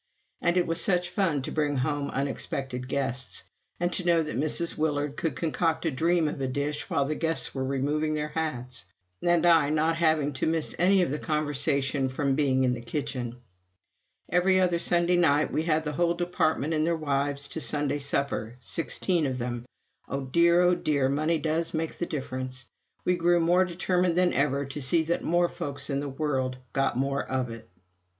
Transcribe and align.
And 0.41 0.57
it 0.57 0.65
was 0.65 0.81
such 0.81 1.11
fun 1.11 1.43
to 1.43 1.51
bring 1.51 1.75
home 1.77 2.09
unexpected 2.09 2.87
guests, 2.87 3.43
and 3.79 3.93
to 3.93 4.03
know 4.03 4.23
that 4.23 4.35
Mrs. 4.35 4.75
Willard 4.75 5.15
could 5.15 5.35
concoct 5.35 5.85
a 5.85 5.91
dream 5.91 6.27
of 6.27 6.41
a 6.41 6.47
dish 6.47 6.89
while 6.89 7.05
the 7.05 7.13
guests 7.13 7.53
were 7.53 7.63
removing 7.63 8.15
their 8.15 8.29
hats; 8.29 8.85
and 9.21 9.45
I 9.45 9.69
not 9.69 9.97
having 9.97 10.33
to 10.33 10.47
miss 10.47 10.73
any 10.79 11.03
of 11.03 11.11
the 11.11 11.19
conversation 11.19 12.09
from 12.09 12.33
being 12.33 12.63
in 12.63 12.73
the 12.73 12.81
kitchen. 12.81 13.41
Every 14.27 14.59
other 14.59 14.79
Sunday 14.79 15.17
night 15.17 15.53
we 15.53 15.61
had 15.65 15.83
the 15.83 15.91
whole 15.93 16.15
Department 16.15 16.73
and 16.73 16.83
their 16.83 16.97
wives 16.97 17.47
to 17.49 17.61
Sunday 17.61 17.99
supper 17.99 18.57
sixteen 18.59 19.27
of 19.27 19.37
them. 19.37 19.67
Oh 20.09 20.21
dear, 20.25 20.61
oh 20.61 20.73
dear, 20.73 21.09
money 21.09 21.37
does 21.37 21.75
make 21.75 22.01
a 22.01 22.07
difference. 22.07 22.65
We 23.05 23.15
grew 23.17 23.39
more 23.39 23.65
determined 23.65 24.17
than 24.17 24.33
ever 24.33 24.65
to 24.65 24.81
see 24.81 25.03
that 25.03 25.23
more 25.23 25.47
folk 25.47 25.79
in 25.91 25.99
the 25.99 26.09
world 26.09 26.57
got 26.73 26.97
more 26.97 27.23
of 27.23 27.51
it. 27.51 27.69